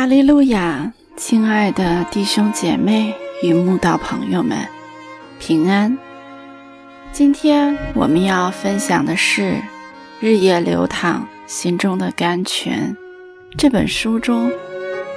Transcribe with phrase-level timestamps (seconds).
[0.00, 4.66] 哈利路亚，亲爱的弟兄姐妹与慕道朋友们，
[5.38, 5.98] 平安。
[7.12, 9.42] 今天我们要分享的是
[10.18, 12.96] 《日夜流淌心中的甘泉》
[13.58, 14.50] 这本书中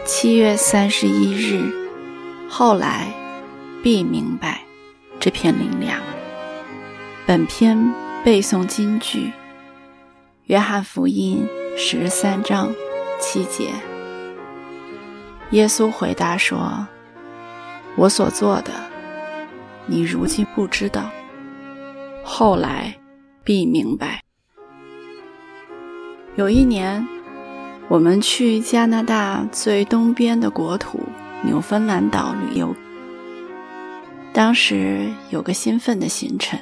[0.06, 1.64] 七月三十一日，
[2.50, 3.08] 后来
[3.82, 4.60] 必明白
[5.18, 5.98] 这篇灵粮。
[7.26, 9.20] 本篇背诵金句：
[10.48, 11.48] 《约翰福音》
[11.78, 12.76] 十三章
[13.22, 13.70] 七节。
[15.54, 16.88] 耶稣回答说
[17.96, 18.72] ：“我所做的，
[19.86, 21.12] 你如今不知道，
[22.24, 22.96] 后来
[23.44, 24.20] 必明白。”
[26.36, 27.08] 有一年，
[27.88, 31.00] 我们去加拿大最东边的国土
[31.44, 32.76] 纽芬兰岛旅游，
[34.34, 36.60] 当时有个兴奋的行程，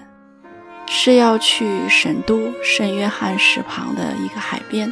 [0.86, 4.92] 是要去首都圣约翰市旁的一个海边。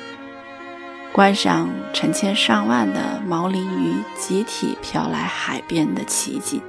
[1.11, 6.61] 观赏成千上万的毛鳞鱼集体飘来海边的奇景。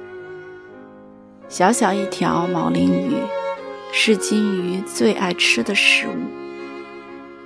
[1.47, 3.15] 小小一条毛鳞鱼
[3.91, 6.13] 是金鱼最爱吃的食物。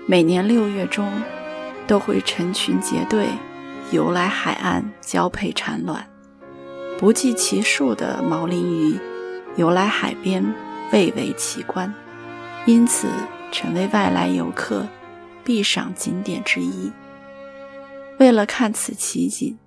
[0.07, 1.11] 每年六月中，
[1.85, 3.27] 都会成群结队
[3.91, 6.07] 游来海岸交配产卵。
[6.97, 8.97] 不计其数的毛鳞鱼
[9.57, 10.45] 游来海边
[10.91, 11.93] 蔚为奇观，
[12.65, 13.07] 因此
[13.52, 14.87] 成为外来游客。
[15.45, 16.91] 必赏景点之一。
[18.19, 19.57] 为了看此奇景，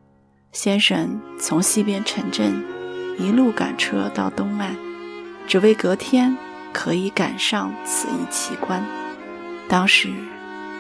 [0.52, 2.64] 先生从西边城镇
[3.18, 4.76] 一路赶车到东岸，
[5.46, 6.36] 只为隔天
[6.72, 8.84] 可以赶上此一奇观。
[9.68, 10.10] 当时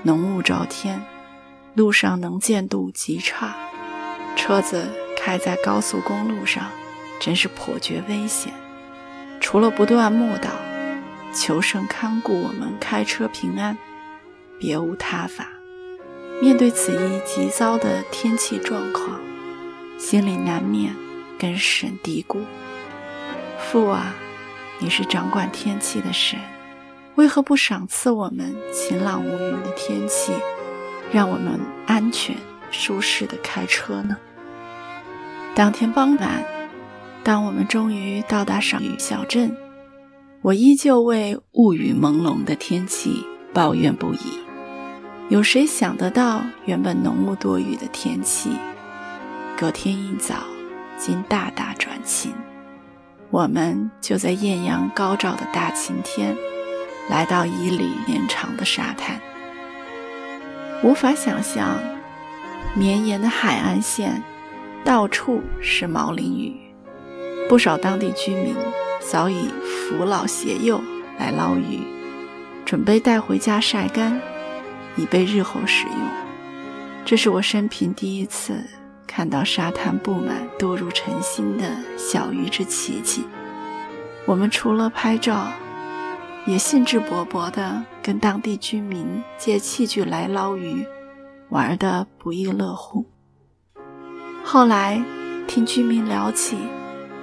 [0.02, 1.00] 浓雾罩天，
[1.74, 3.54] 路上能见度极差，
[4.34, 6.64] 车子开在高速公路上，
[7.20, 8.52] 真是颇觉危险。
[9.40, 10.48] 除了不断默祷，
[11.32, 13.76] 求神看顾我们开车平安。
[14.58, 15.48] 别无他法。
[16.40, 19.20] 面对此一急糟的天气状况，
[19.98, 20.94] 心里难免
[21.38, 22.38] 跟神嘀咕
[23.58, 24.14] ：“父啊，
[24.78, 26.38] 你是掌管天气的神，
[27.16, 30.32] 为何不赏赐我们晴朗无云的天气，
[31.12, 32.36] 让我们安全
[32.70, 34.16] 舒适的开车呢？”
[35.56, 36.44] 当天傍晚，
[37.24, 39.56] 当我们终于到达赏雨小镇，
[40.40, 44.47] 我依旧为雾雨朦胧的天气抱怨不已。
[45.28, 48.50] 有谁想得到，原本浓雾多雨的天气，
[49.58, 50.36] 隔天一早
[50.96, 52.32] 竟大大转晴。
[53.28, 56.34] 我们就在艳阳高照的大晴天，
[57.10, 59.20] 来到一里绵长的沙滩。
[60.82, 61.78] 无法想象，
[62.74, 64.22] 绵延的海岸线，
[64.82, 66.56] 到处是毛鳞鱼。
[67.50, 68.56] 不少当地居民
[69.00, 70.80] 早已扶老携幼
[71.18, 71.80] 来捞鱼，
[72.64, 74.18] 准备带回家晒干。
[74.98, 75.96] 以备日后使用。
[77.04, 78.62] 这是我生平第一次
[79.06, 81.64] 看到沙滩布满多如晨星的
[81.96, 83.24] 小鱼之奇景。
[84.26, 85.46] 我们除了拍照，
[86.44, 90.84] 也兴致勃勃地跟当地居民借器具来捞鱼，
[91.48, 93.06] 玩得不亦乐乎。
[94.44, 95.02] 后来
[95.46, 96.58] 听居民聊起，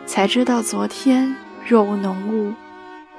[0.08, 1.36] 才知道昨天
[1.68, 2.54] 若无浓雾，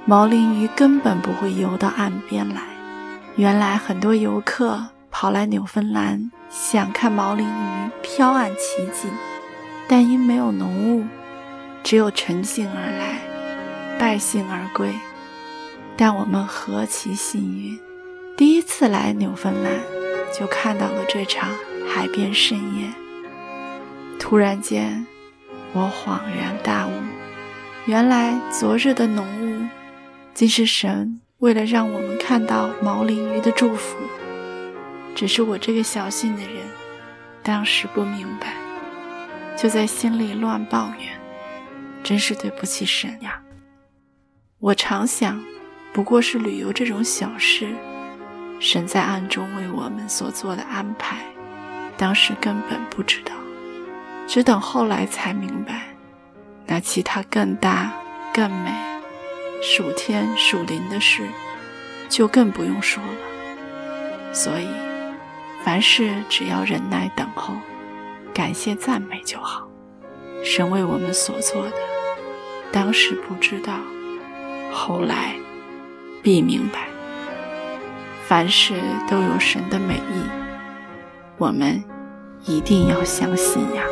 [0.05, 2.76] 毛鳞鱼根本不会游到岸边来。
[3.37, 9.11] 原来很多游客跑来纽芬兰想看毛鳞鱼漂岸奇景，
[9.87, 11.05] 但因没有浓雾，
[11.83, 13.19] 只有乘兴而来，
[13.99, 14.91] 败兴而归。
[15.99, 17.79] 但我们何其幸运，
[18.39, 19.71] 第一次来纽芬兰
[20.33, 21.51] 就看到了这场
[21.87, 22.91] 海边盛宴。
[24.19, 25.07] 突然间，
[25.75, 26.93] 我恍然大悟，
[27.85, 29.67] 原来昨日的浓雾，
[30.33, 31.21] 竟是神。
[31.41, 33.97] 为了让我们看到毛鳞鱼的祝福，
[35.15, 36.67] 只是我这个小心的人，
[37.41, 38.49] 当时不明白，
[39.57, 41.17] 就在心里乱抱怨，
[42.03, 43.41] 真是对不起神呀！
[44.59, 45.41] 我常想，
[45.93, 47.73] 不过是旅游这种小事，
[48.59, 51.19] 神在暗中为我们所做的安排，
[51.97, 53.33] 当时根本不知道，
[54.27, 55.95] 只等后来才明白，
[56.67, 57.93] 那其他更大、
[58.35, 58.73] 更美。
[59.63, 61.23] 属天属灵的事，
[62.09, 64.33] 就更不用说了。
[64.33, 64.69] 所以，
[65.65, 67.55] 凡事只要忍耐等候，
[68.35, 69.67] 感谢赞美就好。
[70.45, 71.77] 神为我们所做的，
[72.71, 73.73] 当时不知道，
[74.73, 75.35] 后来
[76.23, 76.87] 必明白。
[78.27, 78.75] 凡事
[79.09, 80.23] 都有神的美意，
[81.39, 81.83] 我们
[82.45, 83.83] 一定要相信呀。